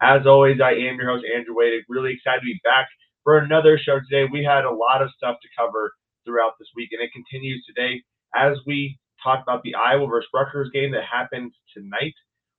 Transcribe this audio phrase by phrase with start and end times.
[0.00, 1.82] As always, I am your host, Andrew Wade.
[1.88, 2.86] Really excited to be back
[3.24, 4.30] for another show today.
[4.30, 5.92] We had a lot of stuff to cover
[6.24, 10.70] throughout this week, and it continues today as we talk about the Iowa versus Rutgers
[10.72, 12.14] game that happened tonight.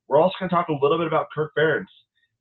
[0.09, 1.87] We're also going to talk a little bit about Kirk Ferentz.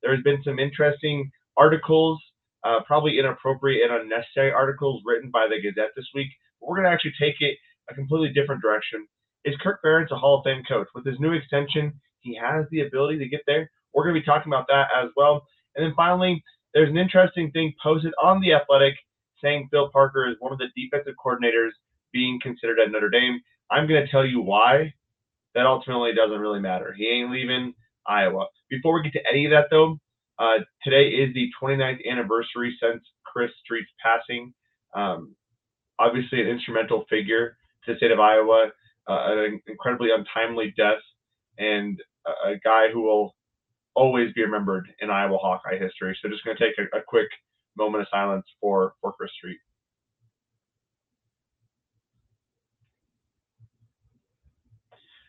[0.03, 2.19] There's been some interesting articles,
[2.65, 6.28] uh, probably inappropriate and unnecessary articles written by the Gazette this week.
[6.61, 7.56] We're going to actually take it
[7.89, 9.06] a completely different direction.
[9.45, 10.89] Is Kirk Ferentz a Hall of Fame coach?
[10.92, 13.70] With his new extension, he has the ability to get there.
[13.95, 15.47] We're going to be talking about that as well.
[15.77, 16.42] And then finally,
[16.75, 18.94] there's an interesting thing posted on The Athletic
[19.42, 21.70] saying Phil Parker is one of the defensive coordinators
[22.12, 23.41] being considered at Notre Dame.
[23.70, 24.92] I'm going to tell you why.
[25.55, 26.94] That ultimately doesn't really matter.
[26.97, 27.75] He ain't leaving
[28.06, 28.47] Iowa.
[28.70, 29.98] Before we get to any of that, though,
[30.39, 34.53] uh, today is the 29th anniversary since Chris Street's passing.
[34.94, 35.34] Um,
[35.98, 38.69] obviously, an instrumental figure to the state of Iowa,
[39.09, 41.00] uh, an incredibly untimely death,
[41.59, 43.34] and a, a guy who will
[43.98, 46.16] always be remembered in Iowa Hawkeye history.
[46.22, 47.27] So just going to take a, a, quick
[47.77, 49.58] moment of silence for, for Chris Street.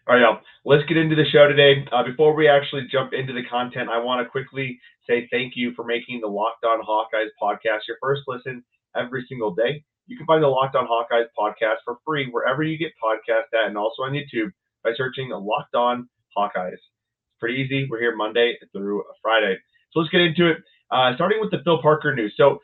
[0.07, 0.41] All right, y'all.
[0.65, 1.85] Let's get into the show today.
[1.91, 5.73] Uh, before we actually jump into the content, I want to quickly say thank you
[5.75, 8.63] for making the Locked On Hawkeyes podcast your first listen
[8.95, 9.83] every single day.
[10.05, 13.67] You can find the Locked On Hawkeyes podcast for free wherever you get podcasts at,
[13.67, 14.51] and also on YouTube
[14.83, 16.77] by searching Locked On Hawkeyes
[17.39, 17.87] pretty easy.
[17.89, 19.57] We're here Monday through Friday.
[19.91, 20.57] So let's get into it.
[20.91, 22.33] Uh, starting with the Phil Parker news.
[22.35, 22.59] So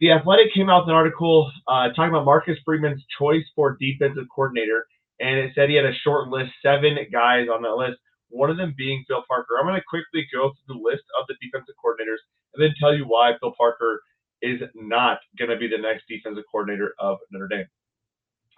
[0.00, 4.26] the Athletic came out with an article uh, talking about Marcus Freeman's choice for defensive
[4.34, 4.86] coordinator,
[5.20, 7.98] and it said he had a short list, seven guys on that list.
[8.28, 9.56] One of them being Phil Parker.
[9.58, 12.20] I'm going to quickly go through the list of the defensive coordinators
[12.54, 14.02] and then tell you why Phil Parker
[14.42, 17.66] is not going to be the next defensive coordinator of Notre Dame.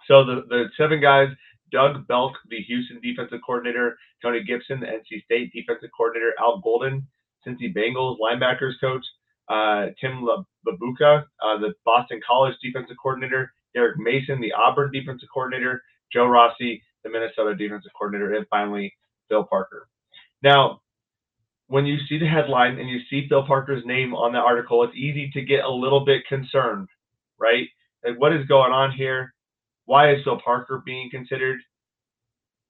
[0.07, 1.29] So the, the seven guys
[1.71, 7.07] Doug Belk, the Houston defensive coordinator, Tony Gibson, the NC State defensive coordinator, Al Golden,
[7.45, 9.05] Cincy Bengals linebackers coach,
[9.49, 10.27] uh, Tim
[10.67, 15.81] Babuka, uh, the Boston College defensive coordinator, Derek Mason, the Auburn defensive coordinator,
[16.11, 18.93] Joe Rossi, the Minnesota defensive coordinator, and finally
[19.29, 19.87] Phil Parker.
[20.43, 20.81] Now,
[21.67, 24.95] when you see the headline and you see Phil Parker's name on the article, it's
[24.95, 26.87] easy to get a little bit concerned,
[27.37, 27.67] right?
[28.03, 29.33] Like, what is going on here?
[29.89, 31.57] Why is Phil Parker being considered?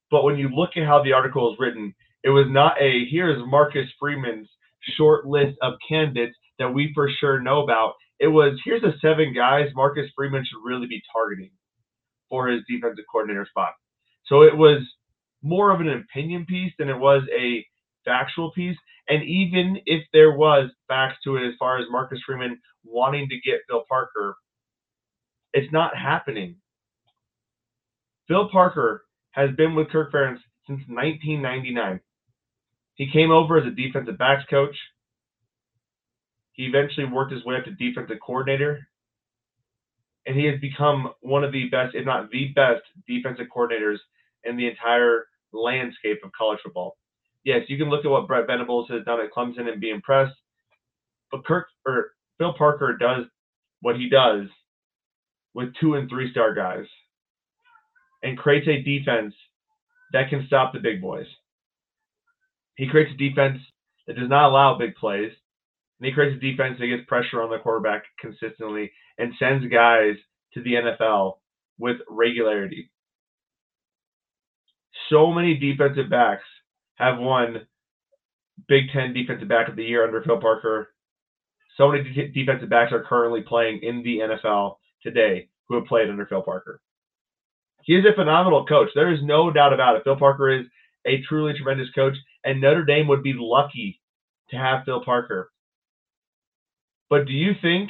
[0.09, 1.93] But when you look at how the article is written,
[2.23, 4.47] it was not a here's Marcus Freeman's
[4.95, 7.95] short list of candidates that we for sure know about.
[8.21, 11.51] It was here's the seven guys Marcus Freeman should really be targeting
[12.29, 13.73] for his defensive coordinator spot.
[14.27, 14.81] So it was
[15.43, 17.65] more of an opinion piece than it was a
[18.05, 18.77] factual piece.
[19.09, 23.35] And even if there was facts to it as far as Marcus Freeman wanting to
[23.41, 24.37] get Phil Parker,
[25.51, 26.55] it's not happening.
[28.29, 31.99] Phil Parker has been with Kirk Ferentz since 1999.
[32.93, 34.75] He came over as a defensive backs coach.
[36.53, 38.87] He eventually worked his way up to defensive coordinator.
[40.27, 43.97] And he has become one of the best, if not the best, defensive coordinators
[44.43, 46.97] in the entire landscape of college football.
[47.43, 50.35] Yes, you can look at what Brent Venables has done at Clemson and be impressed.
[51.31, 53.25] But Kirk or Phil Parker does
[53.81, 54.47] what he does
[55.55, 56.85] with two and three star guys
[58.23, 59.33] and creates a defense
[60.13, 61.27] that can stop the big boys.
[62.75, 63.59] He creates a defense
[64.07, 65.31] that does not allow big plays,
[65.99, 70.15] and he creates a defense that gets pressure on the quarterback consistently and sends guys
[70.53, 71.37] to the NFL
[71.77, 72.89] with regularity.
[75.09, 76.45] So many defensive backs
[76.95, 77.67] have won
[78.67, 80.93] Big Ten Defensive Back of the Year under Phil Parker.
[81.77, 86.09] So many de- defensive backs are currently playing in the NFL today who have played
[86.09, 86.81] under Phil Parker.
[87.83, 88.89] He is a phenomenal coach.
[88.93, 90.03] There is no doubt about it.
[90.03, 90.65] Phil Parker is
[91.05, 93.99] a truly tremendous coach, and Notre Dame would be lucky
[94.49, 95.51] to have Phil Parker.
[97.09, 97.89] But do you think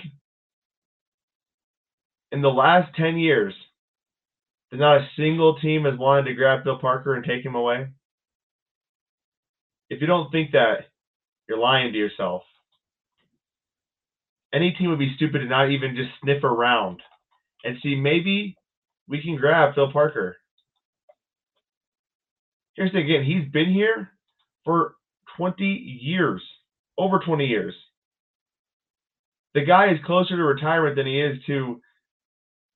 [2.31, 3.53] in the last 10 years
[4.71, 7.87] that not a single team has wanted to grab Phil Parker and take him away?
[9.89, 10.85] If you don't think that,
[11.47, 12.43] you're lying to yourself.
[14.53, 17.01] Any team would be stupid to not even just sniff around
[17.63, 18.55] and see maybe
[19.09, 20.37] we can grab Phil Parker.
[22.75, 24.11] Here's the thing again, he's been here
[24.63, 24.93] for
[25.35, 26.41] 20 years,
[26.97, 27.73] over 20 years.
[29.55, 31.81] The guy is closer to retirement than he is to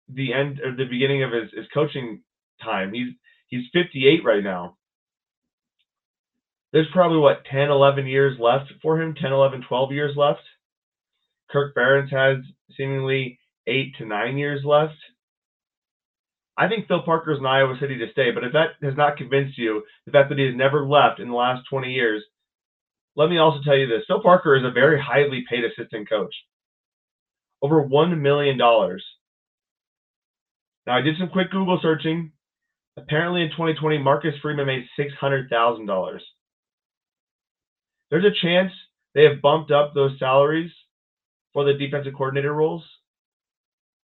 [0.10, 2.24] the end or the beginning of his, his coaching
[2.62, 2.94] time.
[2.94, 3.14] He's
[3.48, 4.78] he's 58 right now.
[6.74, 10.42] There's probably what 10, 11 years left for him, 10, 11, 12 years left.
[11.52, 12.44] Kirk Ferentz has
[12.76, 14.96] seemingly eight to nine years left.
[16.58, 19.18] I think Phil Parker is in Iowa City to stay, but if that has not
[19.18, 22.24] convinced you, the fact that he has never left in the last 20 years,
[23.16, 24.04] let me also tell you this.
[24.08, 26.34] Phil Parker is a very highly paid assistant coach.
[27.62, 28.58] Over $1 million.
[28.58, 29.00] Now,
[30.88, 32.32] I did some quick Google searching.
[32.98, 36.20] Apparently, in 2020, Marcus Freeman made $600,000.
[38.12, 38.72] There's a chance
[39.16, 40.72] they have bumped up those salaries
[41.54, 42.84] for the defensive coordinator roles,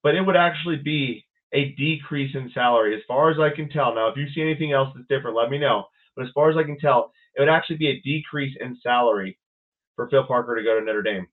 [0.01, 3.93] but it would actually be a decrease in salary as far as I can tell.
[3.95, 5.85] Now, if you see anything else that's different, let me know.
[6.15, 9.37] But as far as I can tell, it would actually be a decrease in salary
[9.95, 11.27] for Phil Parker to go to Notre Dame.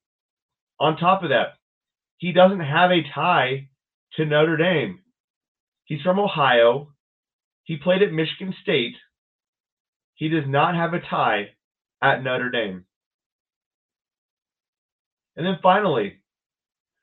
[0.81, 1.55] On top of that,
[2.19, 3.69] he doesn't have a tie
[4.15, 5.01] to Notre Dame.
[5.85, 6.93] He's from Ohio.
[7.65, 8.95] He played at Michigan State.
[10.15, 11.51] He does not have a tie
[12.03, 12.85] at Notre Dame.
[15.37, 16.23] And then finally,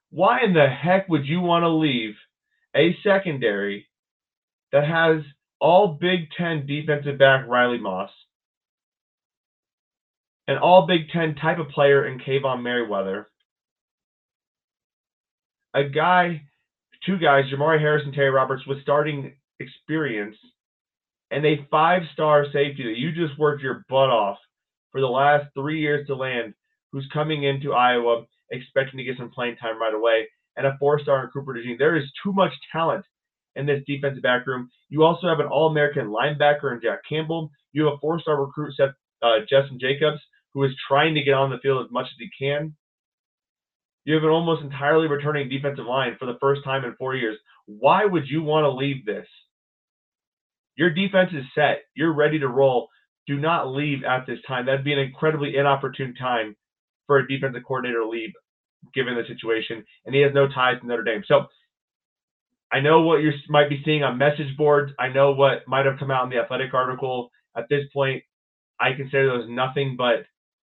[0.09, 2.15] why in the heck would you want to leave
[2.75, 3.87] a secondary
[4.71, 5.23] that has
[5.59, 8.09] all Big Ten defensive back Riley Moss,
[10.47, 13.29] an all Big Ten type of player in Kaevon Merriweather,
[15.73, 16.41] a guy,
[17.05, 20.35] two guys, Jamari Harris and Terry Roberts, with starting experience,
[21.31, 24.37] and a five star safety that you just worked your butt off
[24.91, 26.53] for the last three years to land,
[26.91, 31.23] who's coming into Iowa expecting to get some playing time right away and a four-star
[31.23, 31.77] in Cooper DeJean.
[31.77, 33.05] There is too much talent
[33.55, 34.69] in this defensive back room.
[34.89, 37.51] You also have an All-American linebacker in Jack Campbell.
[37.71, 40.19] You have a four-star recruit, Seth, uh, Justin Jacobs,
[40.53, 42.75] who is trying to get on the field as much as he can.
[44.05, 47.37] You have an almost entirely returning defensive line for the first time in four years.
[47.65, 49.27] Why would you want to leave this?
[50.75, 51.83] Your defense is set.
[51.95, 52.89] You're ready to roll.
[53.27, 54.65] Do not leave at this time.
[54.65, 56.55] That'd be an incredibly inopportune time
[57.07, 58.31] for a defensive coordinator to leave
[58.93, 61.23] given the situation, and he has no ties to Notre Dame.
[61.27, 61.45] So
[62.71, 64.91] I know what you might be seeing on message boards.
[64.99, 67.29] I know what might have come out in the athletic article.
[67.55, 68.23] At this point,
[68.79, 70.25] I consider those nothing but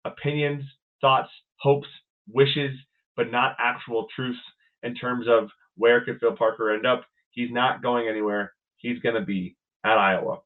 [0.05, 0.65] opinions,
[1.01, 1.87] thoughts, hopes,
[2.29, 2.77] wishes,
[3.17, 4.39] but not actual truths
[4.83, 7.05] in terms of where could Phil Parker end up.
[7.31, 8.53] He's not going anywhere.
[8.77, 10.41] He's going to be at Iowa.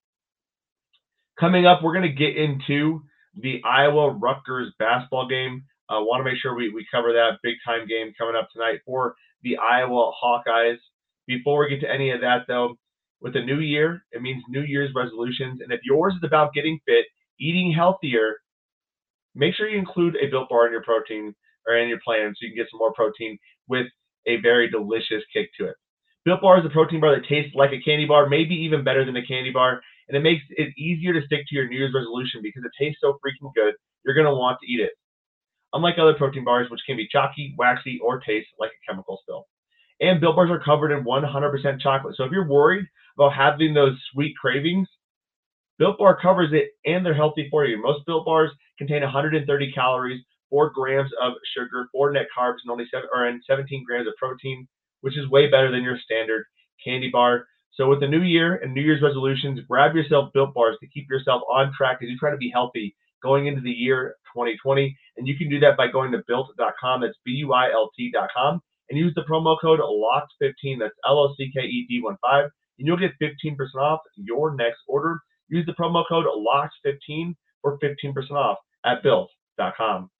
[1.40, 3.02] Coming up, we're going to get into
[3.34, 5.64] the Iowa Rutgers basketball game.
[5.88, 8.80] Uh, want to make sure we, we cover that big time game coming up tonight
[8.84, 10.78] for the Iowa Hawkeyes.
[11.26, 12.76] Before we get to any of that, though,
[13.20, 15.60] with the new year, it means New Year's resolutions.
[15.60, 17.06] And if yours is about getting fit,
[17.38, 18.36] eating healthier,
[19.34, 21.34] make sure you include a Built Bar in your protein
[21.66, 23.86] or in your plan so you can get some more protein with
[24.26, 25.76] a very delicious kick to it.
[26.24, 29.04] Built Bar is a protein bar that tastes like a candy bar, maybe even better
[29.04, 31.94] than a candy bar, and it makes it easier to stick to your New Year's
[31.94, 33.74] resolution because it tastes so freaking good.
[34.04, 34.90] You're gonna want to eat it
[35.76, 39.46] unlike other protein bars, which can be chalky, waxy, or taste like a chemical spill.
[40.00, 42.16] And Built Bars are covered in 100% chocolate.
[42.16, 42.86] So if you're worried
[43.16, 44.88] about having those sweet cravings,
[45.78, 47.80] Built Bar covers it and they're healthy for you.
[47.80, 52.86] Most Built Bars contain 130 calories, 4 grams of sugar, 4 net carbs, and only
[52.90, 54.66] 7 or 17 grams of protein,
[55.00, 56.44] which is way better than your standard
[56.82, 57.46] candy bar.
[57.72, 61.10] So with the new year and New Year's resolutions, grab yourself Built Bars to keep
[61.10, 64.96] yourself on track as you try to be healthy going into the year 2020.
[65.16, 67.00] And you can do that by going to built.com.
[67.00, 68.60] That's B U I L T.com.
[68.90, 70.78] And use the promo code LOCKED15.
[70.78, 72.44] That's L O C K E D 1 5.
[72.78, 75.18] And you'll get 15% off your next order.
[75.48, 80.10] Use the promo code LOCKED15 for 15% off at built.com.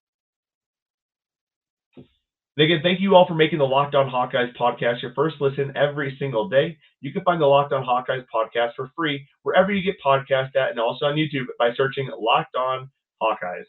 [2.57, 5.77] And again, thank you all for making the Locked On Hawkeyes podcast your first listen
[5.77, 6.79] every single day.
[7.03, 10.71] You can find the Locked On Hawkeyes podcast for free wherever you get podcasts at
[10.71, 12.91] and also on YouTube by searching Locked On
[13.23, 13.65] Hawkeyes.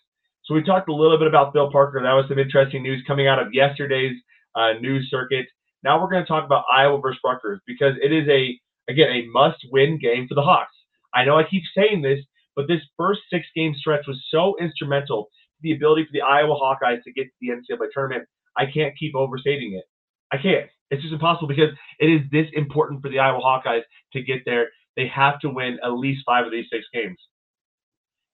[0.47, 2.01] So we talked a little bit about Phil Parker.
[2.01, 4.15] That was some interesting news coming out of yesterday's
[4.55, 5.45] uh, news circuit.
[5.83, 8.57] Now we're going to talk about Iowa versus Rutgers because it is a
[8.89, 10.73] again a must-win game for the Hawks.
[11.13, 12.19] I know I keep saying this,
[12.55, 17.03] but this first six-game stretch was so instrumental to the ability for the Iowa Hawkeyes
[17.03, 18.23] to get to the NCAA tournament.
[18.55, 19.83] I can't keep overstating it.
[20.31, 20.69] I can't.
[20.91, 24.67] It's just impossible because it is this important for the Iowa Hawkeyes to get there.
[24.95, 27.17] They have to win at least five of these six games.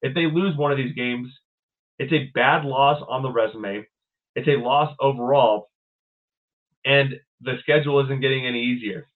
[0.04, 1.28] If they lose one of these games,
[2.00, 3.86] it's a bad loss on the resume.
[4.36, 5.70] It's a loss overall.
[6.86, 9.08] And the schedule isn't getting any easier.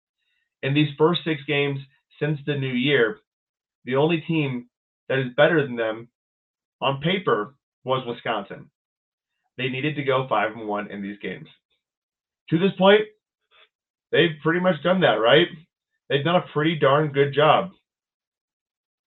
[0.64, 1.80] In these first six games
[2.20, 3.20] since the new year,
[3.86, 4.70] the only team
[5.10, 6.10] that is better than them
[6.82, 8.70] on paper was Wisconsin.
[9.58, 11.48] They needed to go five and one in these games.
[12.50, 13.02] to this point,
[14.12, 15.48] they've pretty much done that, right?
[16.10, 17.72] They've done a pretty darn good job.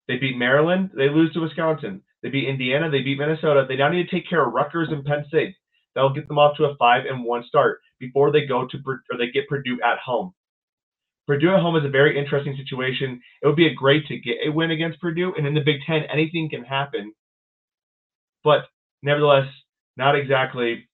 [0.08, 2.02] They beat Maryland, they lose to Wisconsin.
[2.22, 3.66] They beat Indiana, they beat Minnesota.
[3.68, 5.56] They now need to take care of Rutgers and Penn State.
[5.96, 9.18] That'll get them off to a five and one start before they go to or
[9.18, 10.34] they get Purdue at home.
[11.28, 13.22] Purdue at home is a very interesting situation.
[13.42, 15.78] It would be a great to get a win against Purdue, and in the Big
[15.86, 17.14] Ten, anything can happen.
[18.44, 18.62] But
[19.04, 19.48] nevertheless,
[19.96, 20.88] not exactly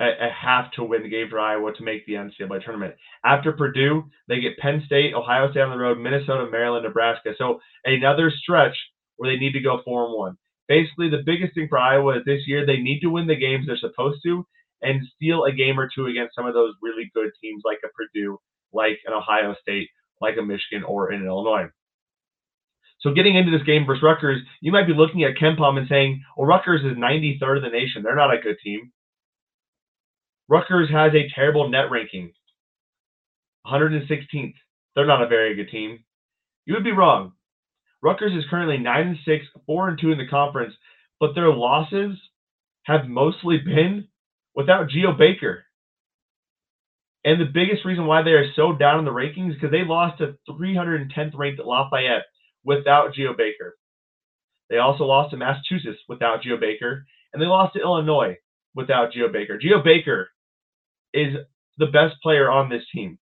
[0.00, 2.94] a, a have to win the game for Iowa to make the NCAA tournament.
[3.24, 7.30] After Purdue, they get Penn State, Ohio State on the road, Minnesota, Maryland, Nebraska.
[7.38, 8.76] So another stretch
[9.18, 10.38] where they need to go four and one.
[10.68, 13.66] Basically, the biggest thing for Iowa is this year they need to win the games
[13.66, 14.46] they're supposed to
[14.82, 17.88] and steal a game or two against some of those really good teams like a
[17.88, 18.38] Purdue,
[18.72, 19.88] like an Ohio State,
[20.20, 21.68] like a Michigan, or in Illinois.
[23.00, 26.22] So getting into this game versus Rutgers, you might be looking at KenPom and saying,
[26.36, 28.02] well, Rutgers is 93rd in the nation.
[28.02, 28.92] They're not a good team.
[30.48, 32.32] Rutgers has a terrible net ranking,
[33.66, 34.54] 116th.
[34.94, 36.00] They're not a very good team.
[36.64, 37.32] You would be wrong.
[38.02, 40.74] Rutgers is currently 9 and 6, 4 and 2 in the conference,
[41.18, 42.16] but their losses
[42.84, 44.08] have mostly been
[44.54, 45.64] without Geo Baker.
[47.24, 49.84] And the biggest reason why they are so down in the rankings is because they
[49.84, 52.24] lost to 310th ranked Lafayette
[52.64, 53.76] without Geo Baker.
[54.70, 58.36] They also lost to Massachusetts without Geo Baker, and they lost to Illinois
[58.74, 59.58] without Geo Baker.
[59.58, 60.30] Geo Baker
[61.12, 61.34] is
[61.78, 63.18] the best player on this team.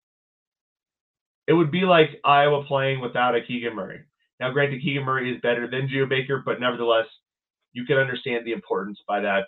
[1.47, 4.01] It would be like Iowa playing without a Keegan Murray.
[4.39, 7.05] Now, granted, Keegan Murray is better than Geo Baker, but nevertheless,
[7.73, 9.45] you can understand the importance by that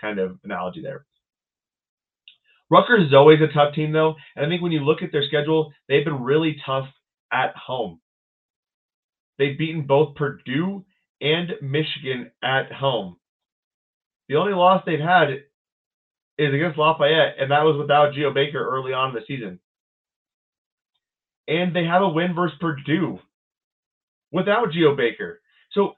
[0.00, 1.04] kind of analogy there.
[2.68, 5.26] Rutgers is always a tough team, though, and I think when you look at their
[5.26, 6.88] schedule, they've been really tough
[7.32, 8.00] at home.
[9.38, 10.84] They've beaten both Purdue
[11.20, 13.16] and Michigan at home.
[14.28, 15.28] The only loss they've had
[16.38, 19.60] is against Lafayette, and that was without Geo Baker early on in the season.
[21.46, 23.20] And they have a win versus Purdue
[24.32, 25.40] without Geo Baker.
[25.72, 25.94] So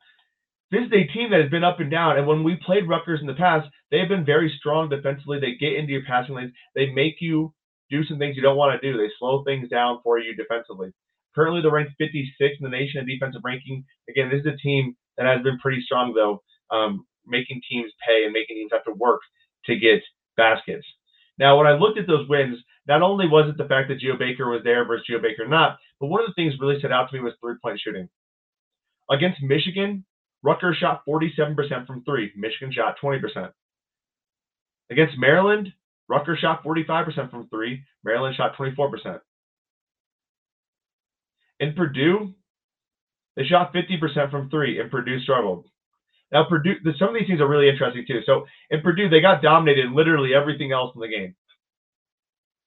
[0.70, 2.18] this is a team that has been up and down.
[2.18, 5.40] And when we played Rutgers in the past, they have been very strong defensively.
[5.40, 6.52] They get into your passing lanes.
[6.75, 7.54] They make you
[7.90, 8.99] do some things you don't want to do.
[8.99, 10.90] They slow things down for you defensively.
[11.35, 13.85] Currently, they're ranked 56 in the nation in defensive ranking.
[14.11, 18.25] Again, this is a team that has been pretty strong, though, um, making teams pay
[18.25, 19.20] and making teams have to work
[19.66, 20.02] to get
[20.37, 20.87] baskets.
[21.38, 22.58] Now, when I looked at those wins,
[22.88, 25.78] not only was it the fact that Geo Baker was there versus Geo Baker not,
[26.00, 28.09] but one of the things really stood out to me was three point shooting.
[29.11, 30.04] Against Michigan,
[30.42, 33.52] Rutgers shot 47% from three, Michigan shot 20%.
[34.90, 35.73] Against Maryland,
[36.09, 39.21] Rutgers shot 45% from three, Maryland shot 24%.
[41.61, 42.35] In Purdue,
[43.37, 45.66] they shot 50% from three, and Purdue struggled.
[46.33, 48.21] Now, Purdue, some of these things are really interesting too.
[48.26, 51.35] So in Purdue, they got dominated in literally everything else in the game.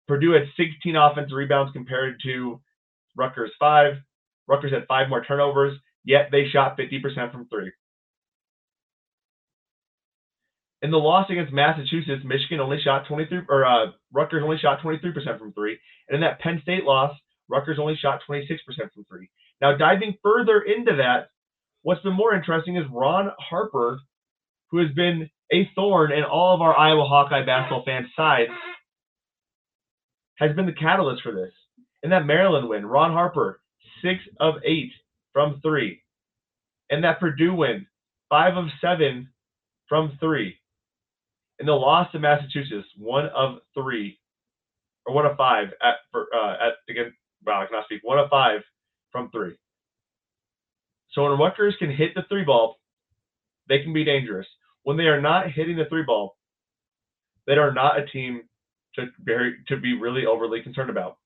[0.08, 2.60] Purdue had 16 offensive rebounds compared to
[3.15, 3.96] Rutgers five.
[4.48, 7.72] Rutgers had five more turnovers, yet they shot 50% from three.
[10.81, 15.38] In the loss against Massachusetts, Michigan only shot 23, or uh, Rutgers only shot 23%
[15.38, 15.77] from three.
[16.10, 17.15] And in that Penn State loss,
[17.48, 18.58] Rutgers only shot 26%
[18.93, 19.29] from three.
[19.62, 21.29] Now, diving further into that,
[21.84, 24.00] what's been more interesting is Ron Harper,
[24.72, 28.50] who has been a thorn in all of our Iowa Hawkeye basketball fans' sides,
[30.35, 31.51] has been the catalyst for this.
[32.03, 33.61] In that Maryland win, Ron Harper,
[34.01, 34.91] six of eight
[35.33, 36.01] from three.
[36.89, 37.85] In that Purdue win,
[38.29, 39.29] five of seven
[39.88, 40.57] from three.
[41.59, 44.19] In the loss to Massachusetts, one of three,
[45.05, 47.13] or one of five at for, uh, at again.
[47.45, 48.01] Wow, I cannot speak.
[48.03, 48.61] One of five
[49.11, 49.55] from three.
[51.11, 52.77] So when Rutgers can hit the three ball,
[53.67, 54.47] they can be dangerous.
[54.83, 56.38] When they are not hitting the three ball,
[57.47, 58.43] they are not a team
[58.95, 61.17] to very to be really overly concerned about.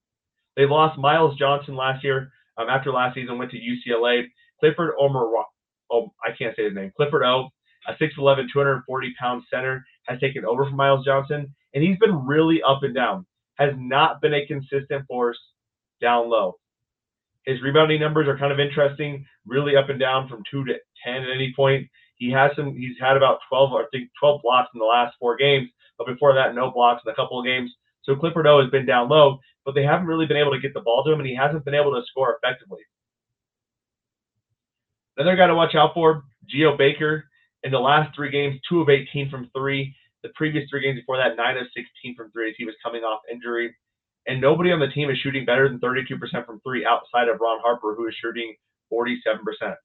[0.56, 2.32] They lost Myles Johnson last year.
[2.58, 4.24] Um, after last season, went to UCLA.
[4.60, 5.26] Clifford Omer,
[5.92, 6.92] oh, I can't say his name.
[6.96, 7.50] Clifford O,
[7.88, 12.62] a 6'11", 240 pound center, has taken over from Myles Johnson, and he's been really
[12.64, 13.26] up and down.
[13.56, 15.38] Has not been a consistent force
[16.02, 16.56] down low.
[17.46, 20.74] His rebounding numbers are kind of interesting, really up and down from two to
[21.06, 21.88] ten at any point.
[22.18, 22.76] He has some.
[22.76, 26.34] He's had about 12, I think 12 blocks in the last four games, but before
[26.34, 27.72] that, no blocks in a couple of games.
[28.04, 30.74] So Clifford O has been down low, but they haven't really been able to get
[30.74, 32.82] the ball to him, and he hasn't been able to score effectively.
[35.18, 37.26] Another guy to watch out for, Geo Baker.
[37.64, 39.96] In the last three games, two of 18 from three.
[40.22, 42.54] The previous three games before that, nine of 16 from three.
[42.58, 43.74] He was coming off injury
[44.28, 47.60] and nobody on the team is shooting better than 32% from three outside of Ron
[47.62, 48.56] Harper, who is shooting
[48.92, 49.76] 47%.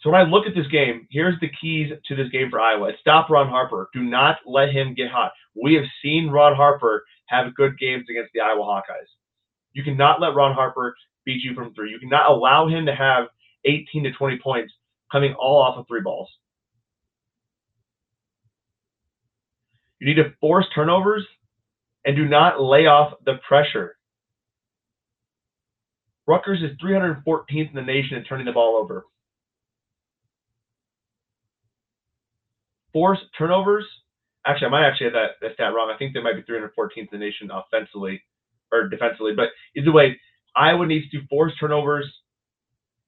[0.00, 2.92] So when I look at this game, here's the keys to this game for Iowa.
[3.00, 3.90] Stop Ron Harper.
[3.92, 5.32] Do not let him get hot.
[5.54, 9.08] We have seen Ron Harper have good games against the Iowa Hawkeyes.
[9.72, 11.90] You cannot let Ron Harper beat you from three.
[11.90, 13.26] You cannot allow him to have
[13.66, 14.72] 18 to 20 points
[15.12, 16.30] coming all off of three balls.
[19.98, 21.26] You need to force turnovers
[22.06, 23.96] and do not lay off the pressure.
[26.26, 29.04] Rutgers is 314th in the nation in turning the ball over.
[32.92, 33.84] Force turnovers.
[34.46, 35.90] Actually, I might actually have that, that stat wrong.
[35.94, 38.22] I think they might be 314th in the nation offensively
[38.72, 39.32] or defensively.
[39.34, 40.18] But either way,
[40.56, 42.10] Iowa needs to force turnovers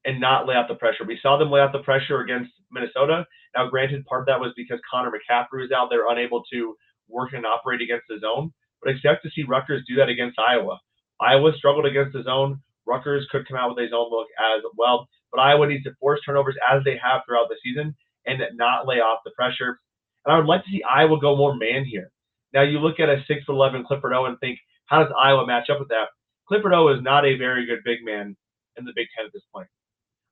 [0.05, 1.05] and not lay out the pressure.
[1.07, 3.27] We saw them lay out the pressure against Minnesota.
[3.57, 6.77] Now, granted, part of that was because Connor McCaffery was out there unable to
[7.09, 8.53] work and operate against the zone.
[8.83, 10.81] But expect to see Rutgers do that against Iowa.
[11.21, 12.61] Iowa struggled against the zone.
[12.85, 15.09] Rutgers could come out with a zone look as well.
[15.31, 17.95] But Iowa needs to force turnovers as they have throughout the season
[18.27, 19.79] and not lay off the pressure.
[20.25, 22.11] And I would like to see Iowa go more man here.
[22.53, 25.47] Now you look at a six foot eleven Clifford O and think, how does Iowa
[25.47, 26.09] match up with that?
[26.47, 28.37] Clifford O is not a very good big man
[28.77, 29.69] in the Big Ten at this point.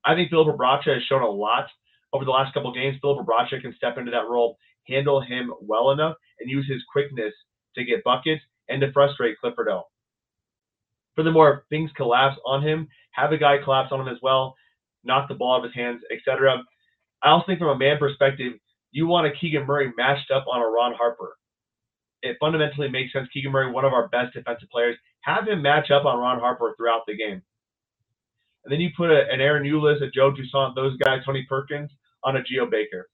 [0.05, 1.67] I think Filip Rebraca has shown a lot
[2.13, 2.97] over the last couple games.
[3.01, 4.57] Filip Rebraca can step into that role,
[4.87, 7.33] handle him well enough, and use his quickness
[7.75, 9.83] to get buckets and to frustrate Clifford O.
[11.15, 14.55] Furthermore, if things collapse on him, have a guy collapse on him as well,
[15.03, 16.63] knock the ball out of his hands, etc.
[17.23, 18.53] I also think from a man perspective,
[18.91, 21.37] you want a Keegan Murray matched up on a Ron Harper.
[22.21, 23.27] It fundamentally makes sense.
[23.33, 26.73] Keegan Murray, one of our best defensive players, have him match up on Ron Harper
[26.77, 27.41] throughout the game.
[28.63, 31.89] And then you put a, an Ahron Ulis, a Joe Toussaint, those guys, Tony Perkins,
[32.23, 33.09] on a Geo Baker.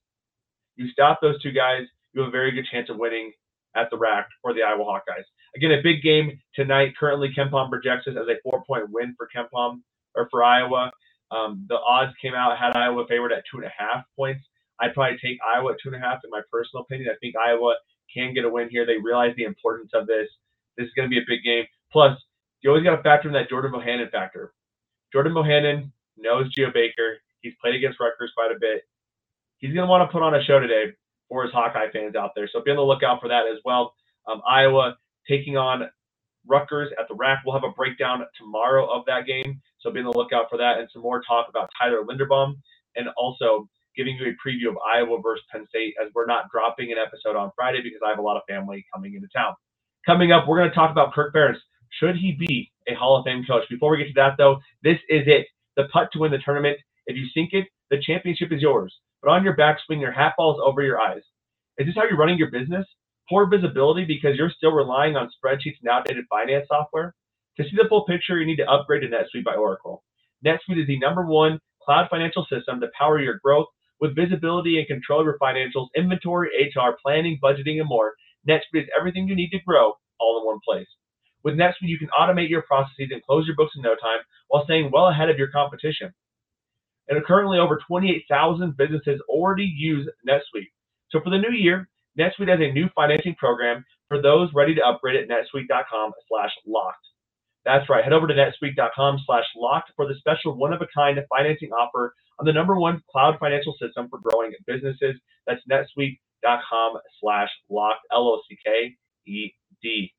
[0.76, 3.32] You stop those two guys, you have a very good chance of winning
[3.76, 5.24] at the rack for the Iowa Hawkeyes.
[5.56, 6.94] Again, a big game tonight.
[6.98, 9.80] Currently, KenPom projects this as a four-point win for KenPom
[10.14, 10.90] or for Iowa.
[11.30, 14.44] Um, the odds came out had Iowa favored at two and a half points.
[14.80, 17.10] I'd probably take Iowa at two and a half in my personal opinion.
[17.12, 17.76] I think Iowa
[18.12, 18.86] can get a win here.
[18.86, 20.28] They realize the importance of this.
[20.76, 21.64] This is going to be a big game.
[21.92, 22.18] Plus,
[22.62, 24.54] you always got to factor in that Jordan Bohannon factor.
[25.12, 27.18] Jordan Bohannon knows Geo Baker.
[27.40, 28.82] He's played against Rutgers quite a bit.
[29.58, 30.92] He's going to want to put on a show today
[31.28, 32.48] for his Hawkeye fans out there.
[32.52, 33.94] So be on the lookout for that as well.
[34.30, 34.96] Um, Iowa
[35.28, 35.90] taking on
[36.46, 37.40] Rutgers at the rack.
[37.44, 39.60] We'll have a breakdown tomorrow of that game.
[39.80, 42.54] So be on the lookout for that and some more talk about Tyler Linderbaum
[42.96, 46.92] and also giving you a preview of Iowa versus Penn State as we're not dropping
[46.92, 49.54] an episode on Friday because I have a lot of family coming into town.
[50.06, 51.58] Coming up, we're going to talk about Kirk Ferentz.
[52.00, 53.64] Should he be a Hall of Fame coach?
[53.68, 55.46] Before we get to that, though, this is it.
[55.76, 56.78] The putt to win the tournament.
[57.06, 58.94] If you sink it, the championship is yours.
[59.22, 61.22] But on your backswing, your hat falls over your eyes.
[61.78, 62.86] Is this how you're running your business?
[63.28, 67.14] Poor visibility because you're still relying on spreadsheets and outdated finance software?
[67.58, 70.04] To see the full picture, you need to upgrade to NetSuite by Oracle.
[70.46, 73.66] NetSuite is the number one cloud financial system to power your growth
[74.00, 78.14] with visibility and control of your financials, inventory, HR, planning, budgeting, and more.
[78.48, 80.86] NetSuite is everything you need to grow all in one place.
[81.42, 84.64] With NetSuite, you can automate your processes and close your books in no time while
[84.64, 86.14] staying well ahead of your competition.
[87.08, 90.70] And currently, over 28,000 businesses already use NetSuite.
[91.10, 94.86] So for the new year, NetSuite has a new financing program for those ready to
[94.86, 97.06] upgrade at netsuite.com/locked.
[97.68, 98.02] That's right.
[98.02, 103.36] Head over to netsuite.com/locked for the special one-of-a-kind financing offer on the number one cloud
[103.38, 105.20] financial system for growing businesses.
[105.46, 108.00] That's netsuite.com/locked.
[108.12, 109.50] L O C K E
[109.82, 110.14] D.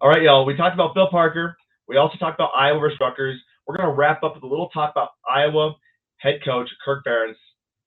[0.00, 0.44] All right, y'all.
[0.46, 1.56] We talked about Bill Parker.
[1.88, 3.40] We also talked about Iowa versus Rutgers.
[3.66, 5.74] We're going to wrap up with a little talk about Iowa
[6.18, 7.34] head coach Kirk Ferentz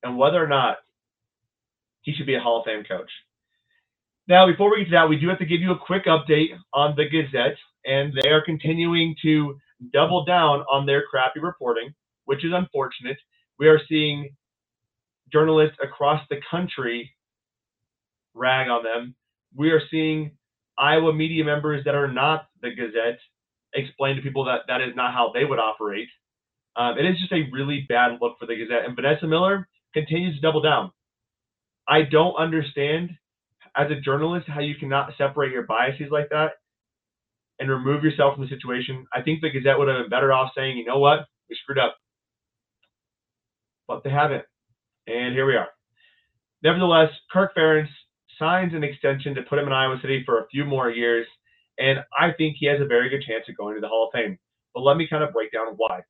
[0.04, 0.78] and whether or not
[2.02, 3.10] he should be a Hall of Fame coach.
[4.28, 6.50] Now, before we get to that, we do have to give you a quick update
[6.74, 9.58] on the Gazette, and they are continuing to
[9.94, 11.94] double down on their crappy reporting,
[12.26, 13.18] which is unfortunate.
[13.60, 14.30] We are seeing
[15.32, 17.12] journalists across the country
[18.34, 19.16] rag on them.
[19.56, 20.32] We are seeing
[20.78, 23.20] Iowa media members that are not the Gazette
[23.74, 26.08] explain to people that that is not how they would operate.
[26.76, 28.86] Um, it is just a really bad look for the Gazette.
[28.86, 30.92] And Vanessa Miller continues to double down.
[31.88, 33.12] I don't understand
[33.78, 36.54] as a journalist how you cannot separate your biases like that
[37.60, 39.06] and remove yourself from the situation.
[39.14, 41.80] I think the Gazette would have been better off saying, you know what, we screwed
[41.80, 41.96] up.
[43.88, 44.44] But they haven't.
[45.08, 45.70] And here we are.
[46.64, 47.88] Nevertheless, Kirk Ferentz
[48.40, 51.26] signs an extension to put him in Iowa City for a few more years.
[51.78, 54.20] And I think he has a very good chance of going to the Hall of
[54.20, 54.38] Fame.
[54.74, 56.02] But let me kind of break down why.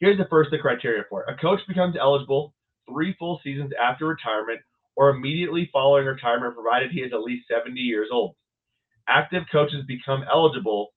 [0.00, 1.32] Here's the first the criteria for it.
[1.32, 2.52] A coach becomes eligible
[2.88, 4.60] three full seasons after retirement
[4.96, 8.34] or immediately following retirement, provided he is at least 70 years old.
[9.08, 10.90] Active coaches become eligible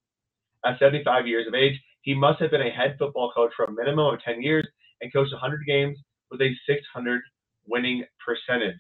[0.66, 3.72] at 75 years of age, he must have been a head football coach for a
[3.72, 4.68] minimum of 10 years
[5.02, 5.98] and coached 100 games
[6.32, 7.22] with a 600
[7.68, 8.76] winning percentage.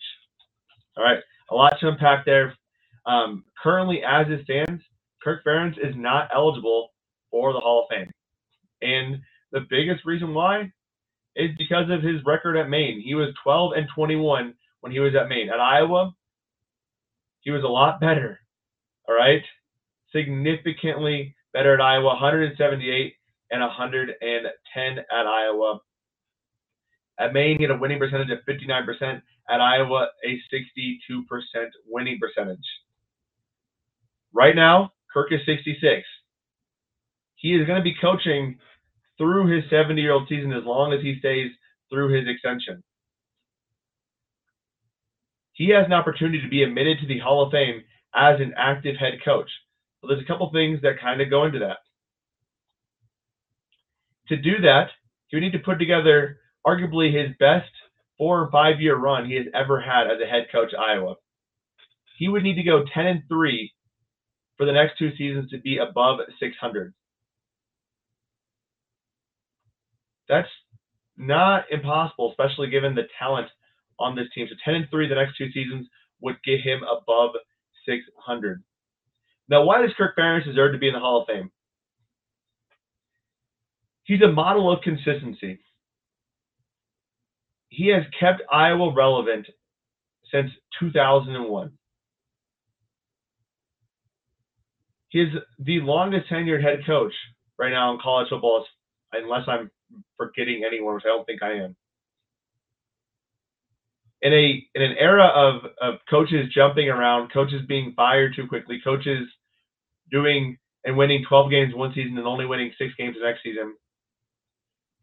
[0.97, 1.19] All right,
[1.51, 2.55] a lot to unpack there.
[3.05, 4.81] Um, currently, as it stands,
[5.23, 6.89] Kirk Ferentz is not eligible
[7.31, 8.11] for the Hall of Fame.
[8.81, 9.17] And
[9.51, 10.71] the biggest reason why
[11.35, 13.01] is because of his record at Maine.
[13.03, 15.49] He was 12 and 21 when he was at Maine.
[15.49, 16.13] At Iowa,
[17.41, 18.39] he was a lot better.
[19.07, 19.43] All right,
[20.13, 23.13] significantly better at Iowa, 178
[23.51, 25.79] and 110 at Iowa.
[27.19, 29.21] At Maine, he had a winning percentage of 59%.
[29.49, 30.99] At Iowa, a 62%
[31.87, 32.59] winning percentage.
[34.33, 36.03] Right now, Kirk is 66.
[37.35, 38.57] He is going to be coaching
[39.17, 41.51] through his 70 year old season as long as he stays
[41.89, 42.83] through his extension.
[45.57, 48.95] He has an opportunity to be admitted to the Hall of Fame as an active
[48.95, 49.49] head coach.
[49.99, 51.77] So there's a couple things that kind of go into that.
[54.29, 54.89] To do that,
[55.27, 57.71] he would need to put together arguably his best
[58.19, 61.15] four or five year run he has ever had as a head coach Iowa.
[62.19, 63.73] He would need to go 10 and 3
[64.57, 66.93] for the next two seasons to be above 600.
[70.29, 70.49] That's
[71.15, 73.47] not impossible, especially given the talent
[73.99, 74.47] on this team.
[74.49, 75.87] So 10 and 3 the next two seasons
[76.21, 77.31] would get him above
[77.85, 78.63] 600.
[79.49, 81.51] Now, why does Kirk Ferentz deserve to be in the Hall of Fame?
[84.03, 85.59] He's a model of consistency.
[87.69, 89.47] He has kept Iowa relevant
[90.31, 91.71] since 2001.
[95.09, 95.29] He is
[95.59, 97.13] the longest tenured head coach
[97.57, 98.65] right now in college football,
[99.13, 99.71] unless I'm
[100.17, 101.75] forgetting anyone, which I don't think I am.
[104.21, 108.79] In a in an era of of coaches jumping around, coaches being fired too quickly,
[108.83, 109.27] coaches
[110.11, 113.75] doing and winning 12 games one season and only winning six games the next season,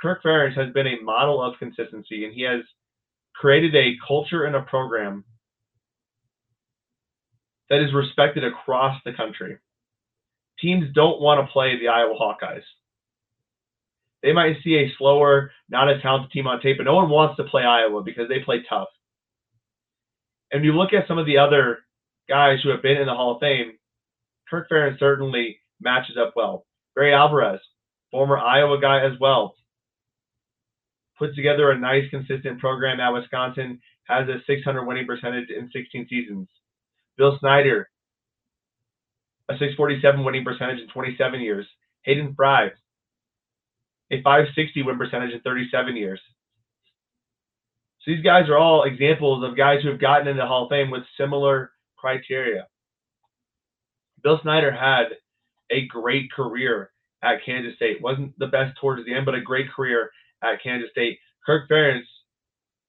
[0.01, 2.63] Kirk Ferentz has been a model of consistency, and he has
[3.35, 5.25] created a culture and a program
[7.71, 9.59] that is respected across the country.
[10.61, 12.63] Teams don't want to play the Iowa Hawkeyes.
[14.23, 17.37] They might see a slower, not as talented team on tape, but no one wants
[17.37, 18.89] to play Iowa because they play tough.
[20.55, 21.81] And you look at some of the other
[22.29, 23.73] guys who have been in the Hall of Fame,
[24.49, 26.65] Kirk Ferentz certainly matches up well.
[26.95, 27.59] Barry Alvarez,
[28.13, 29.57] former Iowa guy as well,
[31.19, 36.07] puts together a nice, consistent program at Wisconsin, has a 600 winning percentage in 16
[36.09, 36.47] seasons.
[37.19, 37.91] Bill Snyder,
[39.49, 41.67] a 647 winning percentage in 27 years.
[42.03, 42.67] Hayden Fry,
[44.13, 46.21] a 560 win percentage in 37 years.
[48.05, 50.71] So these guys are all examples of guys who have gotten into the Hall of
[50.71, 52.67] Fame with similar criteria.
[54.23, 55.05] Bill Snyder had
[55.71, 56.91] a great career
[57.23, 58.03] at Kansas State.
[58.03, 60.11] Wasn't the best towards the end, but a great career
[60.43, 61.19] at Kansas State.
[61.47, 62.05] Kirk Ferentz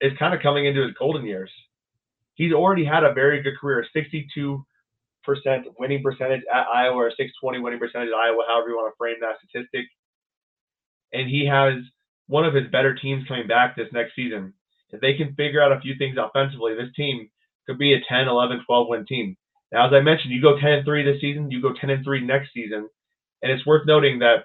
[0.01, 1.51] is kind of coming into his golden years.
[2.33, 4.63] He's already had a very good career, 62%
[5.79, 9.15] winning percentage at Iowa, or 620 winning percentage at Iowa, however you want to frame
[9.21, 9.85] that statistic.
[11.13, 11.75] And he has
[12.27, 14.53] one of his better teams coming back this next season.
[14.95, 17.29] If they can figure out a few things offensively, this team
[17.67, 19.35] could be a 10, 11, 12 win team.
[19.71, 22.03] Now, as I mentioned, you go 10 and 3 this season, you go 10 and
[22.03, 22.87] 3 next season.
[23.41, 24.43] And it's worth noting that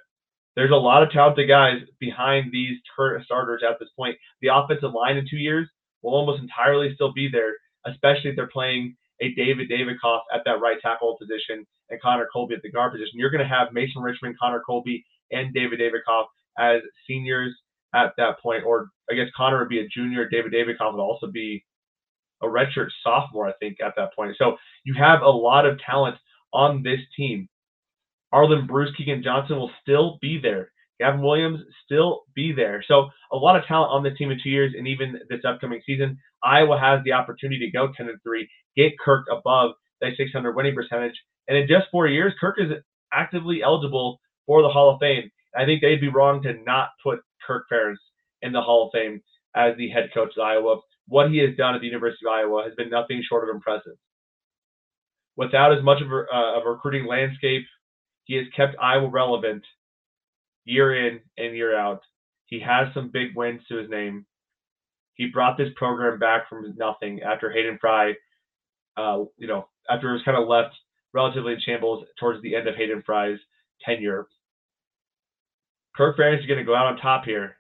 [0.57, 2.79] there's a lot of talented guys behind these
[3.25, 4.17] starters at this point.
[4.43, 5.69] The offensive line in two years
[6.03, 7.55] will almost entirely still be there,
[7.87, 12.55] especially if they're playing a David Davidkov at that right tackle position and Connor Colby
[12.55, 13.13] at the guard position.
[13.15, 16.25] You're going to have Mason Richman, Connor Colby, and David Davidkov
[16.59, 17.55] as seniors
[17.95, 18.65] at that point.
[18.65, 20.29] Or I guess Connor would be a junior.
[20.29, 21.65] David Davidkov would also be
[22.43, 24.37] a redshirt sophomore, I think, at that point.
[24.39, 26.17] So you have a lot of talent
[26.53, 27.49] on this team.
[28.33, 30.73] Arland Bruce, Keagan Johnson will still be there.
[31.01, 32.85] Gavin Williams still be there.
[32.87, 35.81] So a lot of talent on this team in two years, and even this upcoming
[35.87, 40.55] season, Iowa has the opportunity to go 10 and 3, get Kirk above that 600
[40.55, 41.15] winning percentage,
[41.49, 42.71] and in just four years, Kirk is
[43.13, 45.31] actively eligible for the Hall of Fame.
[45.57, 47.97] I think they'd be wrong to not put Kirk Ferentz
[48.43, 49.23] in the Hall of Fame
[49.55, 50.81] as the head coach of Iowa.
[51.09, 53.97] What he has done at the University of Iowa has been nothing short of impressive.
[55.37, 57.65] Without as much of a, uh, a recruiting landscape
[58.31, 59.65] he has kept Iowa relevant
[60.65, 62.01] year in and year out.
[62.47, 64.25] He has some big wins to his name.
[65.15, 68.13] He brought this program back from nothing after Hayden Fry,
[68.97, 70.77] uh, you know, after it was kind of left
[71.13, 73.39] relatively in shambles towards the end of Hayden Fry's
[73.85, 74.29] tenure.
[75.97, 77.57] Kirk Ferentz is going to go out on top here,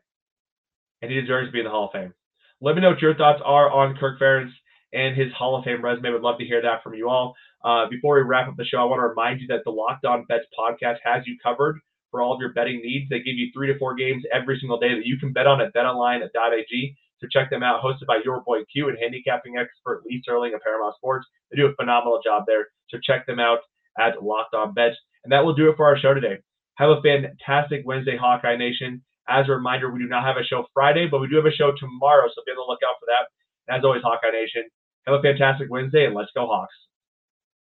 [1.02, 2.14] and he deserves to be in the Hall of Fame.
[2.60, 4.52] Let me know what your thoughts are on Kirk Ferentz
[4.92, 6.12] and his Hall of Fame resume.
[6.12, 7.34] Would love to hear that from you all.
[7.64, 10.04] Uh, before we wrap up the show, I want to remind you that the Locked
[10.04, 11.78] On Bets podcast has you covered
[12.10, 13.08] for all of your betting needs.
[13.08, 15.60] They give you three to four games every single day that you can bet on
[15.60, 16.96] at betonline.ag.
[17.20, 20.60] So check them out, hosted by your boy Q and handicapping expert Lee Sterling of
[20.62, 21.26] Paramount Sports.
[21.50, 22.68] They do a phenomenal job there.
[22.88, 23.58] So check them out
[23.98, 24.96] at Locked On Bets.
[25.24, 26.38] And that will do it for our show today.
[26.76, 29.02] Have a fantastic Wednesday, Hawkeye Nation.
[29.28, 31.52] As a reminder, we do not have a show Friday, but we do have a
[31.52, 33.76] show tomorrow, so be on the lookout for that.
[33.76, 34.64] as always, Hawkeye Nation,
[35.06, 36.74] have a fantastic Wednesday, and let's go Hawks.